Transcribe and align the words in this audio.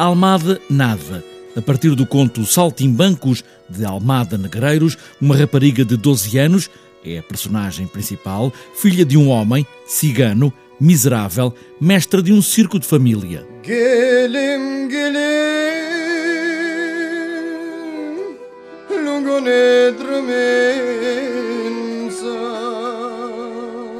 Almada 0.00 0.58
Nada, 0.70 1.22
a 1.54 1.60
partir 1.60 1.94
do 1.94 2.06
conto 2.06 2.46
Saltimbancos 2.46 3.44
de 3.68 3.84
Almada 3.84 4.38
Negreiros, 4.38 4.96
uma 5.20 5.36
rapariga 5.36 5.84
de 5.84 5.94
12 5.94 6.38
anos, 6.38 6.70
é 7.04 7.18
a 7.18 7.22
personagem 7.22 7.86
principal, 7.86 8.50
filha 8.74 9.04
de 9.04 9.18
um 9.18 9.28
homem, 9.28 9.66
cigano, 9.86 10.50
miserável, 10.80 11.54
mestra 11.78 12.22
de 12.22 12.32
um 12.32 12.40
circo 12.40 12.78
de 12.78 12.86
família. 12.86 13.46
Gelim, 13.62 14.90
gelim, 14.90 15.20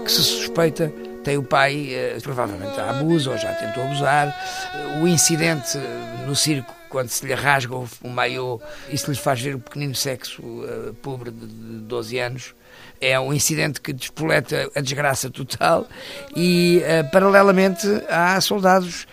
que 0.02 0.10
se 0.10 0.24
suspeita 0.24 0.90
tem 1.22 1.36
o 1.36 1.42
pai 1.42 1.92
eh, 1.92 2.18
provavelmente 2.22 2.78
abusa 2.80 3.30
ou 3.30 3.38
já 3.38 3.52
tentou 3.54 3.84
abusar. 3.84 4.34
O 5.02 5.08
incidente 5.08 5.78
no 6.26 6.34
circo, 6.34 6.74
quando 6.88 7.08
se 7.08 7.26
lhe 7.26 7.34
rasga 7.34 7.74
o, 7.74 8.08
maiô, 8.08 8.60
isso 8.90 9.10
lhe 9.10 9.16
faz 9.16 9.40
ver 9.40 9.54
o 9.54 9.58
pequenino 9.58 9.94
sexo 9.94 10.42
uh, 10.42 10.94
pobre 11.02 11.30
de, 11.30 11.46
de 11.46 11.78
12 11.80 12.18
anos. 12.18 12.54
É 13.00 13.18
um 13.18 13.32
incidente 13.32 13.80
que 13.80 13.92
despoleta 13.92 14.70
a 14.74 14.80
desgraça 14.80 15.30
total 15.30 15.86
e, 16.36 16.82
uh, 16.82 17.10
paralelamente, 17.10 17.86
há 18.08 18.40
soldados 18.40 19.06
eh, 19.06 19.09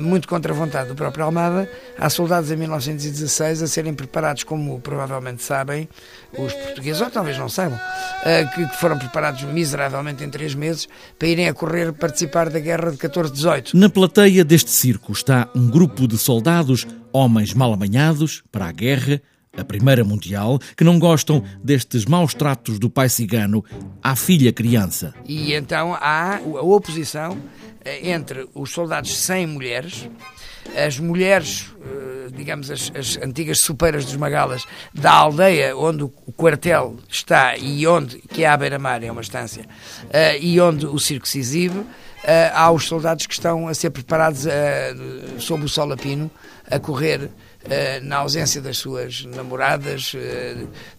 muito 0.00 0.26
contra 0.26 0.52
a 0.52 0.56
vontade 0.56 0.88
do 0.88 0.94
próprio 0.94 1.24
Almada, 1.24 1.70
há 1.96 2.10
soldados 2.10 2.50
em 2.50 2.56
1916 2.56 3.62
a 3.62 3.66
serem 3.68 3.94
preparados, 3.94 4.42
como 4.42 4.80
provavelmente 4.80 5.42
sabem 5.42 5.88
os 6.36 6.52
portugueses, 6.52 7.00
ou 7.00 7.10
talvez 7.10 7.38
não 7.38 7.48
saibam, 7.48 7.78
eh, 8.24 8.44
que 8.46 8.66
foram 8.78 8.98
preparados 8.98 9.42
miseravelmente 9.44 10.24
em 10.24 10.30
três 10.30 10.54
meses 10.54 10.88
para 11.18 11.28
irem 11.28 11.48
a 11.48 11.54
correr 11.54 11.92
participar 11.92 12.50
da 12.50 12.58
guerra 12.58 12.90
de 12.90 12.96
14-18. 12.96 13.74
Na 13.74 13.88
plateia 13.88 14.44
deste 14.44 14.70
circo 14.70 15.12
está 15.12 15.48
um 15.54 15.68
grupo 15.70 16.08
de 16.08 16.18
soldados, 16.18 16.86
homens 17.12 17.54
mal 17.54 17.72
amanhados, 17.72 18.42
para 18.50 18.66
a 18.66 18.72
guerra, 18.72 19.22
a 19.58 19.64
Primeira 19.64 20.04
Mundial, 20.04 20.58
que 20.76 20.84
não 20.84 20.98
gostam 20.98 21.42
destes 21.62 22.04
maus 22.04 22.34
tratos 22.34 22.78
do 22.78 22.88
pai 22.88 23.08
cigano 23.08 23.64
à 24.02 24.14
filha 24.14 24.52
criança. 24.52 25.14
E 25.26 25.52
então 25.52 25.94
há 25.94 26.36
a 26.36 26.62
oposição 26.62 27.36
eh, 27.84 28.10
entre 28.10 28.46
os 28.54 28.70
soldados 28.70 29.16
sem 29.16 29.46
mulheres, 29.46 30.08
as 30.76 30.98
mulheres, 30.98 31.72
eh, 31.80 32.30
digamos, 32.36 32.70
as, 32.70 32.92
as, 32.94 33.16
antigas 33.16 33.60
supeiras 33.60 34.04
dos 34.04 34.16
Magalas 34.16 34.64
da 34.92 35.12
aldeia 35.12 35.76
onde 35.76 36.02
o 36.04 36.08
quartel 36.36 36.96
está 37.08 37.56
e 37.56 37.86
onde, 37.86 38.18
que 38.18 38.44
é 38.44 38.48
a 38.48 38.56
beira-mar, 38.56 39.02
é 39.02 39.10
uma 39.10 39.22
estância, 39.22 39.64
eh, 40.10 40.38
e 40.38 40.60
onde 40.60 40.86
o 40.86 40.98
circo 40.98 41.26
se 41.26 41.38
exibe, 41.38 41.84
há 42.52 42.70
os 42.72 42.84
soldados 42.84 43.26
que 43.26 43.32
estão 43.32 43.68
a 43.68 43.74
ser 43.74 43.90
preparados 43.90 44.44
sob 45.38 45.64
o 45.64 45.68
sol 45.68 45.92
apino, 45.92 46.28
a 46.70 46.78
correr 46.78 47.30
na 48.02 48.18
ausência 48.18 48.62
das 48.62 48.78
suas 48.78 49.24
namoradas, 49.24 50.12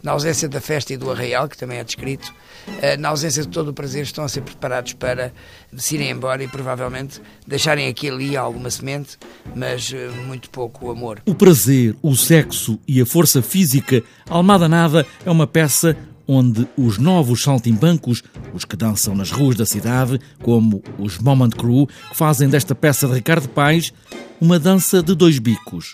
na 0.03 0.11
ausência 0.11 0.47
da 0.47 0.61
festa 0.61 0.93
e 0.93 0.97
do 0.97 1.09
arraial, 1.09 1.47
que 1.47 1.57
também 1.57 1.79
é 1.79 1.83
descrito, 1.83 2.33
eh, 2.81 2.97
na 2.97 3.09
ausência 3.09 3.41
de 3.41 3.49
todo 3.49 3.69
o 3.69 3.73
prazer, 3.73 4.03
estão 4.03 4.23
a 4.23 4.29
ser 4.29 4.41
preparados 4.41 4.93
para 4.93 5.33
se 5.75 5.95
irem 5.95 6.11
embora 6.11 6.43
e 6.43 6.47
provavelmente 6.47 7.21
deixarem 7.47 7.87
aqui 7.87 8.09
ali 8.09 8.37
alguma 8.37 8.69
semente, 8.69 9.17
mas 9.55 9.91
eh, 9.93 10.09
muito 10.25 10.49
pouco 10.49 10.91
amor. 10.91 11.21
O 11.25 11.33
prazer, 11.33 11.95
o 12.01 12.15
sexo 12.15 12.79
e 12.87 13.01
a 13.01 13.05
força 13.05 13.41
física, 13.41 14.03
Almada 14.29 14.67
Nada 14.67 15.05
é 15.25 15.31
uma 15.31 15.47
peça 15.47 15.97
onde 16.27 16.67
os 16.77 16.99
novos 16.99 17.41
saltimbancos, 17.41 18.21
os 18.53 18.63
que 18.63 18.75
dançam 18.75 19.15
nas 19.15 19.31
ruas 19.31 19.55
da 19.55 19.65
cidade, 19.65 20.19
como 20.43 20.83
os 20.99 21.17
Moment 21.17 21.49
Crew, 21.49 21.89
fazem 22.13 22.47
desta 22.47 22.75
peça 22.75 23.07
de 23.07 23.15
Ricardo 23.15 23.49
Paes 23.49 23.91
uma 24.41 24.57
dança 24.59 25.03
de 25.03 25.13
dois 25.13 25.39
bicos. 25.39 25.87